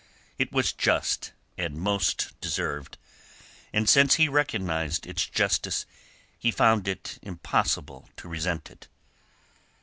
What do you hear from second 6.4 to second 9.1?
found it impossible to resent it.